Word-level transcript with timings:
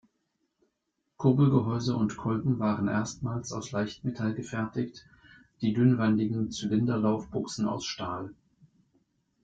Kurbelgehäuse 1.17 1.95
und 1.95 2.17
Kolben 2.17 2.57
waren 2.57 2.87
erstmals 2.87 3.51
aus 3.51 3.71
Leichtmetall 3.71 4.33
gefertigt, 4.33 5.05
die 5.61 5.73
dünnwandigen 5.75 6.49
Zylinderlaufbuchsen 6.49 7.67
aus 7.67 7.85
Stahl. 7.85 8.33